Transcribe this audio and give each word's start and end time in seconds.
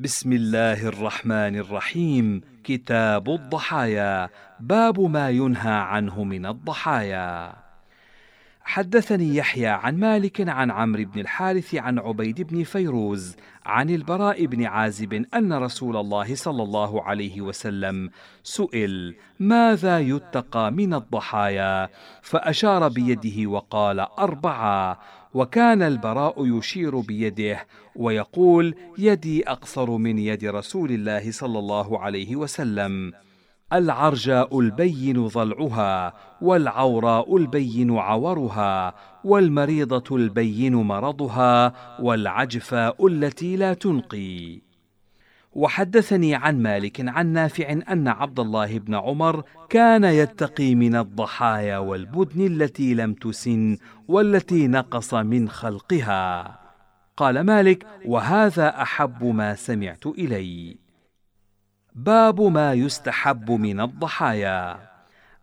بسم 0.00 0.32
الله 0.32 0.88
الرحمن 0.88 1.56
الرحيم. 1.56 2.40
كتاب 2.64 3.30
الضحايا. 3.30 4.28
باب 4.60 5.00
ما 5.00 5.30
ينهى 5.30 5.72
عنه 5.72 6.24
من 6.24 6.46
الضحايا. 6.46 7.52
حدثني 8.62 9.36
يحيى 9.36 9.66
عن 9.66 9.96
مالك 9.96 10.48
عن 10.48 10.70
عمرو 10.70 11.04
بن 11.04 11.20
الحارث 11.20 11.74
عن 11.74 11.98
عبيد 11.98 12.42
بن 12.42 12.64
فيروز 12.64 13.36
عن 13.66 13.90
البراء 13.90 14.46
بن 14.46 14.64
عازب 14.64 15.24
أن 15.34 15.52
رسول 15.52 15.96
الله 15.96 16.34
صلى 16.34 16.62
الله 16.62 17.02
عليه 17.02 17.40
وسلم 17.40 18.10
سئل 18.42 19.16
ماذا 19.40 19.98
يتقى 19.98 20.72
من 20.72 20.94
الضحايا؟ 20.94 21.88
فأشار 22.22 22.88
بيده 22.88 23.50
وقال 23.50 24.00
أربعة. 24.00 25.00
وكان 25.34 25.82
البراء 25.82 26.58
يشير 26.58 27.00
بيده 27.00 27.66
ويقول 27.96 28.74
يدي 28.98 29.48
أقصر 29.48 29.90
من 29.96 30.18
يد 30.18 30.44
رسول 30.44 30.90
الله 30.90 31.30
صلى 31.30 31.58
الله 31.58 31.98
عليه 31.98 32.36
وسلم. 32.36 33.12
العرجاء 33.72 34.60
البين 34.60 35.26
ضلعها 35.26 36.14
والعوراء 36.42 37.36
البين 37.36 37.98
عورها 37.98 38.94
والمريضة 39.24 40.16
البين 40.16 40.74
مرضها 40.74 41.72
والعجفاء 42.00 43.06
التي 43.06 43.56
لا 43.56 43.74
تنقي. 43.74 44.69
وحدثني 45.52 46.34
عن 46.34 46.62
مالك 46.62 47.08
عن 47.08 47.26
نافع 47.26 47.72
أن 47.72 48.08
عبد 48.08 48.40
الله 48.40 48.78
بن 48.78 48.94
عمر 48.94 49.42
كان 49.68 50.04
يتقي 50.04 50.74
من 50.74 50.96
الضحايا 50.96 51.78
والبدن 51.78 52.46
التي 52.46 52.94
لم 52.94 53.14
تسن 53.14 53.76
والتي 54.08 54.68
نقص 54.68 55.14
من 55.14 55.48
خلقها. 55.48 56.60
قال 57.16 57.40
مالك 57.40 57.86
وهذا 58.04 58.82
أحب 58.82 59.24
ما 59.24 59.54
سمعت 59.54 60.06
إلي. 60.06 60.76
باب 61.94 62.40
ما 62.40 62.72
يستحب 62.72 63.50
من 63.50 63.80
الضحايا. 63.80 64.90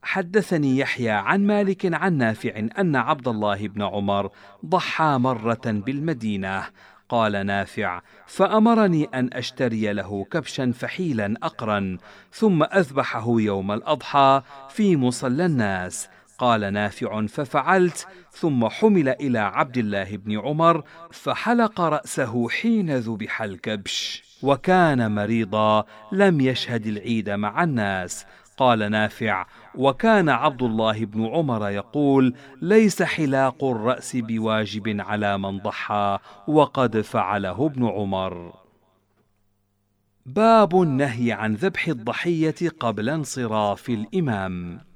حدثني 0.01 0.77
يحيى 0.77 1.09
عن 1.09 1.47
مالك 1.47 1.93
عن 1.93 2.17
نافع 2.17 2.67
أن 2.79 2.95
عبد 2.95 3.27
الله 3.27 3.67
بن 3.67 3.81
عمر 3.81 4.29
ضحى 4.65 5.17
مرة 5.19 5.61
بالمدينة 5.65 6.63
قال 7.09 7.45
نافع 7.45 8.01
فأمرني 8.27 9.05
أن 9.05 9.29
أشتري 9.33 9.93
له 9.93 10.25
كبشا 10.31 10.71
فحيلا 10.71 11.33
اقرا 11.43 11.97
ثم 12.31 12.63
أذبحه 12.63 13.25
يوم 13.39 13.71
الأضحى 13.71 14.41
في 14.69 14.97
مصلى 14.97 15.45
الناس. 15.45 16.09
قال 16.37 16.73
نافع 16.73 17.25
ففعلت 17.25 18.07
ثم 18.31 18.67
حمل 18.67 19.09
إلى 19.09 19.39
عبد 19.39 19.77
الله 19.77 20.17
بن 20.17 20.39
عمر 20.39 20.83
فحلق 21.11 21.81
رأسه 21.81 22.49
حين 22.49 22.97
ذبح 22.97 23.41
الكبش. 23.41 24.23
وكان 24.43 25.15
مريضا 25.15 25.85
لم 26.11 26.41
يشهد 26.41 26.87
العيد 26.87 27.29
مع 27.29 27.63
الناس. 27.63 28.25
قال 28.57 28.91
نافع 28.91 29.45
وكان 29.77 30.29
عبد 30.29 30.63
الله 30.63 31.05
بن 31.05 31.25
عمر 31.25 31.69
يقول 31.69 32.33
ليس 32.61 33.03
حلاق 33.03 33.63
الرأس 33.63 34.15
بواجب 34.15 35.01
على 35.01 35.37
من 35.37 35.57
ضحى 35.57 36.19
وقد 36.47 37.01
فعله 37.01 37.65
ابن 37.65 37.85
عمر. 37.85 38.53
باب 40.25 40.81
النهي 40.81 41.31
عن 41.31 41.53
ذبح 41.53 41.87
الضحية 41.87 42.69
قبل 42.79 43.09
انصراف 43.09 43.89
الإمام. 43.89 44.86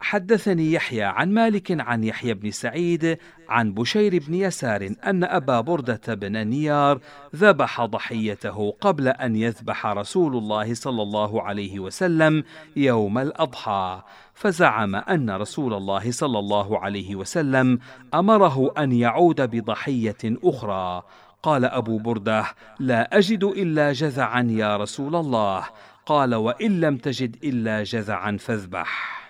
حدثني 0.00 0.72
يحيى 0.72 1.02
عن 1.02 1.34
مالك 1.34 1.80
عن 1.80 2.04
يحيى 2.04 2.34
بن 2.34 2.50
سعيد 2.50 3.18
عن 3.48 3.74
بشير 3.74 4.22
بن 4.28 4.34
يسار 4.34 4.90
أن 5.06 5.24
أبا 5.24 5.60
بردة 5.60 6.14
بن 6.14 6.46
نيار 6.46 7.00
ذبح 7.36 7.84
ضحيته 7.84 8.70
قبل 8.80 9.08
أن 9.08 9.36
يذبح 9.36 9.86
رسول 9.86 10.36
الله 10.36 10.74
صلى 10.74 11.02
الله 11.02 11.42
عليه 11.42 11.80
وسلم 11.80 12.44
يوم 12.76 13.18
الأضحى 13.18 14.02
فزعم 14.34 14.96
أن 14.96 15.30
رسول 15.30 15.74
الله 15.74 16.10
صلى 16.10 16.38
الله 16.38 16.78
عليه 16.78 17.16
وسلم 17.16 17.78
أمره 18.14 18.72
أن 18.78 18.92
يعود 18.92 19.40
بضحية 19.40 20.16
أخرى. 20.24 21.02
قال 21.42 21.64
أبو 21.64 21.98
بردة 21.98 22.44
لا 22.80 23.18
أجد 23.18 23.44
إلا 23.44 23.92
جذعا 23.92 24.46
يا 24.50 24.76
رسول 24.76 25.16
الله 25.16 25.64
قال 26.06 26.34
وإن 26.34 26.80
لم 26.80 26.96
تجد 26.96 27.36
إلا 27.44 27.82
جذعا 27.82 28.36
فاذبح 28.36 29.25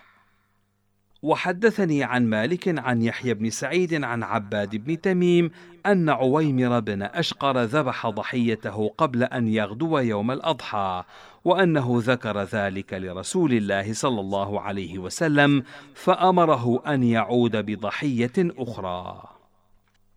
وحدثني 1.26 2.04
عن 2.04 2.26
مالك 2.26 2.78
عن 2.78 3.02
يحيى 3.02 3.34
بن 3.34 3.50
سعيد 3.50 4.04
عن 4.04 4.22
عباد 4.22 4.76
بن 4.76 5.00
تميم 5.00 5.50
أن 5.86 6.08
عويمر 6.08 6.80
بن 6.80 7.02
أشقر 7.02 7.62
ذبح 7.62 8.06
ضحيته 8.06 8.88
قبل 8.98 9.22
أن 9.22 9.48
يغدو 9.48 9.98
يوم 9.98 10.30
الأضحى 10.30 11.04
وأنه 11.44 12.02
ذكر 12.02 12.42
ذلك 12.42 12.92
لرسول 12.92 13.52
الله 13.52 13.92
صلى 13.92 14.20
الله 14.20 14.60
عليه 14.60 14.98
وسلم 14.98 15.62
فأمره 15.94 16.82
أن 16.86 17.02
يعود 17.02 17.56
بضحية 17.56 18.32
أخرى. 18.38 19.22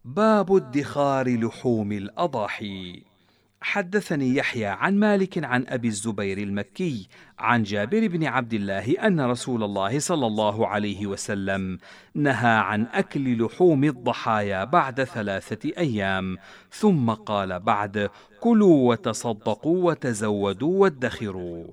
باب 0.06 0.56
ادخار 0.56 1.46
لحوم 1.46 1.92
الأضاحي 1.92 3.09
حدثني 3.62 4.36
يحيى 4.36 4.66
عن 4.66 4.96
مالك 5.00 5.44
عن 5.44 5.66
أبي 5.68 5.88
الزبير 5.88 6.38
المكي 6.38 7.08
عن 7.40 7.64
جابر 7.64 8.08
بن 8.08 8.24
عبد 8.24 8.54
الله 8.54 8.92
أن 8.92 9.22
رسول 9.22 9.64
الله 9.64 10.00
صلى 10.00 10.28
الله 10.28 10.68
عليه 10.68 11.08
وسلم 11.08 11.78
نهى 12.16 12.58
عن 12.58 12.88
أكل 12.94 13.46
لحوم 13.46 13.84
الضحايا 13.84 14.64
بعد 14.64 15.04
ثلاثة 15.04 15.72
أيام 15.78 16.38
ثم 16.72 17.10
قال 17.10 17.60
بعد 17.60 18.10
كلوا 18.40 18.90
وتصدقوا 18.90 19.92
وتزودوا 19.92 20.82
وادخروا 20.82 21.68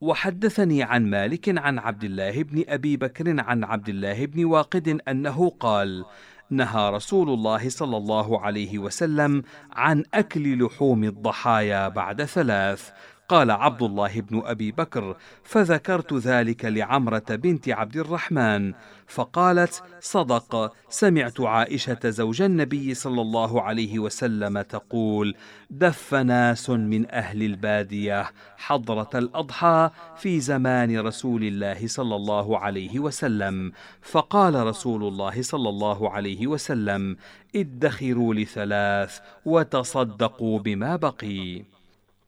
وحدثني 0.00 0.82
عن 0.82 1.10
مالك 1.10 1.58
عن 1.58 1.78
عبد 1.78 2.04
الله 2.04 2.42
بن 2.42 2.64
أبي 2.68 2.96
بكر 2.96 3.40
عن 3.40 3.64
عبد 3.64 3.88
الله 3.88 4.26
بن 4.26 4.44
واقد 4.44 5.00
أنه 5.08 5.50
قال 5.50 6.04
نهى 6.50 6.90
رسول 6.90 7.30
الله 7.30 7.68
صلى 7.68 7.96
الله 7.96 8.40
عليه 8.40 8.78
وسلم 8.78 9.42
عن 9.72 10.04
أكل 10.14 10.64
لحوم 10.64 11.04
الضحايا 11.04 11.88
بعد 11.88 12.24
ثلاث 12.24 12.90
قال 13.28 13.50
عبد 13.50 13.82
الله 13.82 14.20
بن 14.20 14.42
أبي 14.44 14.72
بكر 14.72 15.16
فذكرت 15.44 16.12
ذلك 16.14 16.64
لعمرة 16.64 17.24
بنت 17.30 17.68
عبد 17.68 17.96
الرحمن. 17.96 18.72
فقالت 19.06 19.82
صدق 20.00 20.72
سمعت 20.88 21.40
عائشة 21.40 21.98
زوج 22.04 22.42
النبي 22.42 22.94
صلى 22.94 23.20
الله 23.20 23.62
عليه 23.62 23.98
وسلم 23.98 24.60
تقول 24.60 25.34
دف 25.70 26.14
ناس 26.14 26.70
من 26.70 27.10
أهل 27.10 27.42
البادية 27.42 28.30
حضرة 28.56 29.10
الأضحى 29.14 29.90
في 30.16 30.40
زمان 30.40 31.00
رسول 31.00 31.44
الله 31.44 31.86
صلى 31.86 32.16
الله 32.16 32.58
عليه 32.58 32.98
وسلم. 32.98 33.72
فقال 34.02 34.66
رسول 34.66 35.04
الله 35.04 35.42
صلى 35.42 35.68
الله 35.68 36.10
عليه 36.10 36.46
وسلم 36.46 37.16
ادخروا 37.56 38.34
لثلاث 38.34 39.18
وتصدقوا 39.44 40.58
بما 40.58 40.96
بقي. 40.96 41.75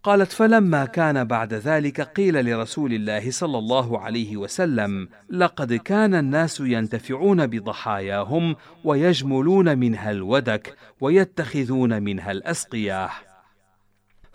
قالت 0.08 0.32
فلما 0.32 0.84
كان 0.84 1.24
بعد 1.24 1.54
ذلك 1.54 2.00
قيل 2.00 2.46
لرسول 2.46 2.92
الله 2.92 3.30
صلى 3.30 3.58
الله 3.58 3.98
عليه 3.98 4.36
وسلم 4.36 5.08
لقد 5.30 5.72
كان 5.74 6.14
الناس 6.14 6.60
ينتفعون 6.60 7.46
بضحاياهم 7.46 8.56
ويجملون 8.84 9.78
منها 9.78 10.10
الودك 10.10 10.76
ويتخذون 11.00 12.02
منها 12.02 12.30
الاسقياه 12.30 13.10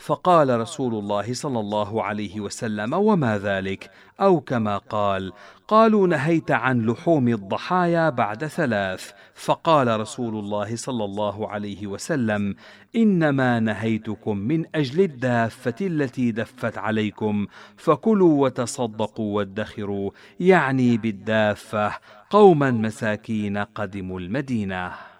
فقال 0.06 0.59
رسول 0.59 0.94
الله 0.94 1.34
صلى 1.34 1.59
الله 1.59 2.03
عليه 2.03 2.40
وسلم 2.40 2.94
وما 2.94 3.38
ذلك؟ 3.38 3.91
أو 4.22 4.40
كما 4.40 4.78
قال 4.78 5.34
قالوا 5.68 6.08
نهيت 6.08 6.52
عن 6.52 6.86
لحوم 6.86 7.28
الضحايا 7.28 8.09
بعد 8.09 8.46
ثلاث. 8.46 9.12
فقال 9.36 10.00
رسول 10.00 10.36
الله 10.36 10.75
صلى 10.75 11.06
الله 11.06 11.50
عليه 11.50 11.88
وسلم 11.88 12.56
إنما 12.96 13.59
نهيتكم 13.59 14.38
من 14.38 14.66
أجل 14.75 15.02
الدافة 15.02 15.75
التي 15.81 16.31
دفت 16.31 16.77
عليكم 16.77 17.48
فكلوا 17.77 18.44
وتصدقوا 18.44 19.36
وادخروا 19.36 20.12
يعني 20.39 20.98
بالدافة 20.98 21.92
قوما 22.30 22.72
مساكين 22.72 23.57
قدموا 23.57 24.19
المدينة. 24.19 25.12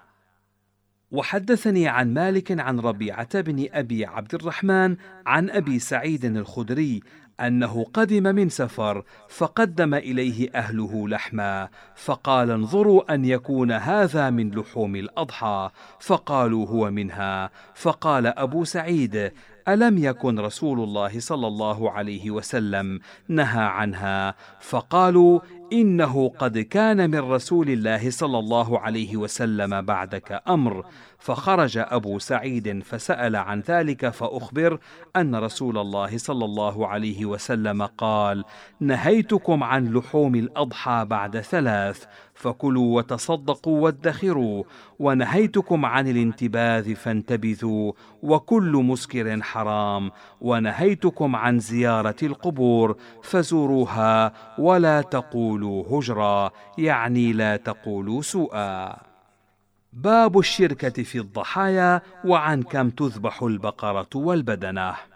وحدثني 1.14 1.88
عن 1.88 2.14
مالك 2.14 2.60
عن 2.60 2.80
ربيعة 2.80 3.40
بن 3.40 3.66
أبي 3.72 4.04
عبد 4.04 4.34
الرحمن 4.34 4.96
عن 5.26 5.50
أبي 5.50 5.78
سعيد 5.78 6.24
الخدري 6.24 7.00
أنه 7.40 7.86
قدم 7.94 8.22
من 8.22 8.48
سفر 8.48 9.04
فقدم 9.28 9.94
إليه 9.94 10.50
أهله 10.54 11.08
لحما 11.08 11.68
فقال 11.96 12.50
انظروا 12.50 13.14
أن 13.14 13.24
يكون 13.24 13.72
هذا 13.72 14.30
من 14.30 14.50
لحوم 14.50 14.96
الأضحى. 14.96 15.70
فقالوا 16.00 16.66
هو 16.66 16.90
منها. 16.90 17.50
فقال 17.74 18.26
أبو 18.26 18.64
سعيد 18.64 19.32
ألم 19.68 19.98
يكن 19.98 20.38
رسول 20.38 20.80
الله 20.80 21.20
صلى 21.20 21.46
الله 21.46 21.90
عليه 21.90 22.30
وسلم 22.30 23.00
نهى 23.28 23.64
عنها؟ 23.64 24.34
فقالوا 24.60 25.40
إنه 25.72 26.28
قد 26.38 26.58
كان 26.58 27.10
من 27.10 27.18
رسول 27.18 27.70
الله 27.70 28.10
صلى 28.10 28.38
الله 28.38 28.78
عليه 28.78 29.16
وسلم 29.16 29.82
بعدك 29.82 30.42
أمر. 30.48 30.84
فخرج 31.18 31.78
أبو 31.78 32.18
سعيد 32.18 32.82
فسأل 32.82 33.36
عن 33.36 33.60
ذلك 33.60 34.08
فأخبر 34.08 34.78
أن 35.16 35.34
رسول 35.34 35.78
الله 35.78 36.18
صلى 36.18 36.44
الله 36.44 36.88
عليه 36.88 37.23
وسلم 37.26 37.82
قال 37.82 38.44
نهيتكم 38.80 39.62
عن 39.62 39.92
لحوم 39.92 40.34
الأضحى 40.34 41.04
بعد 41.04 41.40
ثلاث 41.40 42.04
فكلوا 42.34 42.96
وتصدقوا 42.96 43.80
وادخروا 43.80 44.64
ونهيتكم 44.98 45.86
عن 45.86 46.08
الانتباذ 46.08 46.94
فانتبذوا 46.94 47.92
وكل 48.22 48.72
مسكر 48.72 49.42
حرام 49.42 50.10
ونهيتكم 50.40 51.36
عن 51.36 51.58
زيارة 51.58 52.16
القبور 52.22 52.96
فزوروها 53.22 54.32
ولا 54.58 55.00
تقولوا 55.00 55.98
هجرا 55.98 56.50
يعني 56.78 57.32
لا 57.32 57.56
تقولوا 57.56 58.22
سوءا. 58.22 58.96
باب 59.92 60.38
الشركة 60.38 61.02
في 61.02 61.18
الضحايا 61.18 62.02
وعن 62.24 62.62
كم 62.62 62.90
تذبح 62.90 63.42
البقرة 63.42 64.08
والبدنة. 64.14 65.13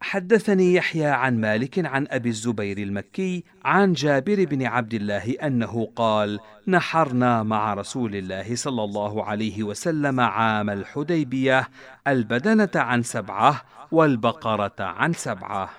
حدثني 0.00 0.74
يحيى 0.74 1.06
عن 1.06 1.40
مالك 1.40 1.86
عن 1.86 2.06
أبي 2.10 2.28
الزبير 2.28 2.78
المكي 2.78 3.44
عن 3.64 3.92
جابر 3.92 4.44
بن 4.44 4.66
عبد 4.66 4.94
الله 4.94 5.36
أنه 5.42 5.88
قال 5.96 6.40
نحرنا 6.68 7.42
مع 7.42 7.74
رسول 7.74 8.16
الله 8.16 8.56
صلى 8.56 8.84
الله 8.84 9.24
عليه 9.24 9.62
وسلم 9.62 10.20
عام 10.20 10.70
الحديبية 10.70 11.68
البدنة 12.06 12.70
عن 12.74 13.02
سبعة 13.02 13.62
والبقرة 13.92 14.74
عن 14.78 15.12
سبعة. 15.12 15.70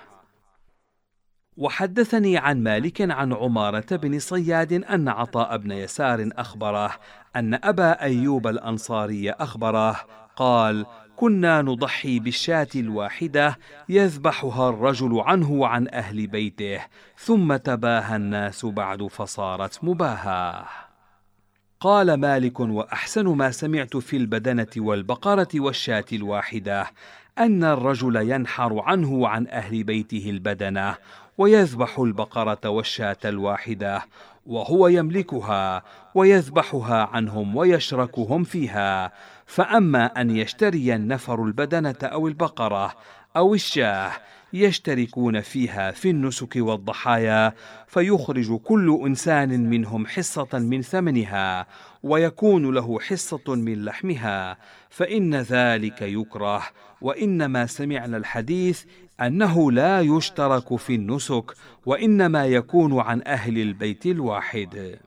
وحدثني 1.56 2.38
عن 2.38 2.62
مالك 2.62 3.10
عن 3.10 3.32
عمارة 3.32 3.96
بن 3.96 4.18
صياد 4.18 4.72
أن 4.72 5.08
عطاء 5.08 5.56
بن 5.56 5.72
يسار 5.72 6.28
أخبره 6.36 6.90
أن 7.36 7.54
أبا 7.54 8.02
أيوب 8.02 8.46
الأنصاري 8.46 9.30
أخبره 9.30 9.96
قال: 10.36 10.86
كنا 11.18 11.62
نضحي 11.62 12.18
بالشاة 12.18 12.68
الواحدة 12.76 13.58
يذبحها 13.88 14.68
الرجل 14.68 15.20
عنه 15.20 15.50
وعن 15.50 15.88
أهل 15.88 16.26
بيته، 16.26 16.80
ثم 17.16 17.56
تباهى 17.56 18.16
الناس 18.16 18.66
بعد 18.66 19.02
فصارت 19.02 19.84
مباهاة. 19.84 20.66
قال 21.80 22.14
مالك 22.14 22.60
وأحسن 22.60 23.26
ما 23.26 23.50
سمعت 23.50 23.96
في 23.96 24.16
البدنة 24.16 24.66
والبقرة 24.76 25.48
والشاة 25.54 26.04
الواحدة 26.12 26.86
أن 27.38 27.64
الرجل 27.64 28.16
ينحر 28.16 28.80
عنه 28.80 29.12
وعن 29.12 29.46
أهل 29.46 29.84
بيته 29.84 30.30
البدنة 30.30 30.94
ويذبح 31.38 31.98
البقرة 31.98 32.68
والشاة 32.68 33.16
الواحدة 33.24 34.02
وهو 34.46 34.88
يملكها 34.88 35.82
ويذبحها 36.14 37.08
عنهم 37.12 37.56
ويشركهم 37.56 38.44
فيها 38.44 39.12
فأما 39.46 40.06
أن 40.06 40.36
يشتري 40.36 40.94
النفر 40.94 41.44
البدنة 41.44 41.96
أو 42.02 42.28
البقرة 42.28 42.94
أو 43.36 43.54
الشاة 43.54 44.12
يشتركون 44.52 45.40
فيها 45.40 45.90
في 45.90 46.10
النسك 46.10 46.56
والضحايا 46.56 47.54
فيخرج 47.86 48.56
كل 48.56 49.00
إنسان 49.06 49.70
منهم 49.70 50.06
حصة 50.06 50.48
من 50.52 50.82
ثمنها 50.82 51.66
ويكون 52.02 52.74
له 52.74 53.00
حصة 53.00 53.54
من 53.54 53.84
لحمها 53.84 54.58
فإن 54.90 55.34
ذلك 55.34 56.02
يكره. 56.02 56.62
وإنما 57.00 57.66
سمعنا 57.66 58.16
الحديث 58.16 58.84
أنه 59.20 59.72
لا 59.72 60.00
يشترك 60.00 60.76
في 60.76 60.94
النسك 60.94 61.54
وإنما 61.86 62.46
يكون 62.46 63.00
عن 63.00 63.22
أهل 63.26 63.58
البيت 63.58 64.06
الواحد. 64.06 64.98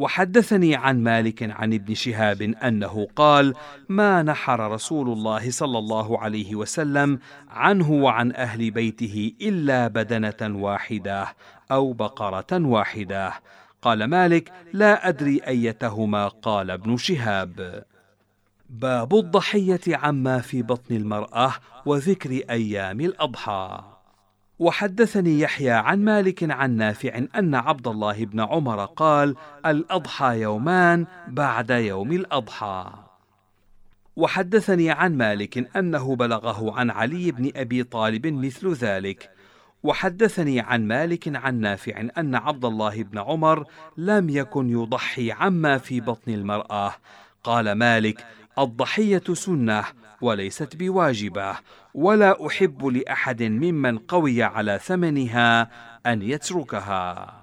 وحدثني 0.00 0.74
عن 0.74 1.02
مالك 1.02 1.42
عن 1.42 1.74
ابن 1.74 1.94
شهاب 1.94 2.42
أنه 2.42 3.08
قال 3.16 3.54
ما 3.88 4.22
نحر 4.22 4.72
رسول 4.72 5.08
الله 5.08 5.50
صلى 5.50 5.78
الله 5.78 6.18
عليه 6.18 6.54
وسلم 6.54 7.18
عنه 7.48 7.90
وعن 7.90 8.32
أهل 8.32 8.70
بيته 8.70 9.32
إلا 9.40 9.88
بدنة 9.88 10.62
واحدة 10.62 11.34
أو 11.72 11.92
بقرة 11.92 12.46
واحدة 12.52 13.32
قال 13.82 14.04
مالك 14.04 14.52
لا 14.72 15.08
أدري 15.08 15.40
أيتهما 15.46 16.28
قال 16.28 16.70
ابن 16.70 16.96
شهاب 16.96 17.84
باب 18.70 19.14
الضحية 19.14 19.80
عما 19.88 20.38
في 20.38 20.62
بطن 20.62 20.96
المرأة 20.96 21.52
وذكر 21.86 22.30
أيام 22.50 23.00
الأضحى 23.00 23.99
وحدثني 24.60 25.40
يحيى 25.40 25.70
عن 25.70 26.04
مالك 26.04 26.50
عن 26.50 26.76
نافع 26.76 27.20
أن 27.34 27.54
عبد 27.54 27.88
الله 27.88 28.24
بن 28.24 28.40
عمر 28.40 28.84
قال 28.84 29.36
الأضحى 29.66 30.40
يومان 30.40 31.06
بعد 31.28 31.70
يوم 31.70 32.12
الأضحى. 32.12 32.92
وحدثني 34.16 34.90
عن 34.90 35.16
مالك 35.16 35.76
أنه 35.76 36.16
بلغه 36.16 36.78
عن 36.78 36.90
علي 36.90 37.30
بن 37.30 37.50
أبي 37.56 37.82
طالب 37.82 38.26
مثل 38.26 38.72
ذلك. 38.72 39.30
وحدثني 39.82 40.60
عن 40.60 40.86
مالك 40.88 41.36
عن 41.36 41.60
نافع 41.60 42.08
أن 42.18 42.34
عبد 42.34 42.64
الله 42.64 43.02
بن 43.02 43.18
عمر 43.18 43.64
لم 43.96 44.28
يكن 44.28 44.70
يضحي 44.70 45.32
عما 45.32 45.78
في 45.78 46.00
بطن 46.00 46.32
المرأة. 46.32 46.94
قال 47.44 47.72
مالك 47.72 48.26
الضحية 48.58 49.22
سنة 49.32 49.84
وليست 50.20 50.76
بواجبة 50.76 51.56
ولا 51.94 52.46
أحب 52.46 52.86
لأحد 52.86 53.42
ممن 53.42 53.98
قوي 53.98 54.42
على 54.42 54.80
ثمنها 54.82 55.70
أن 56.06 56.22
يتركها. 56.22 57.39